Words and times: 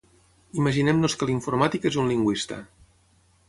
Imaginem-nos 0.61 1.17
que 1.19 1.29
l'informàtic 1.31 1.87
és 1.93 2.01
un 2.05 2.11
lingüista. 2.13 2.61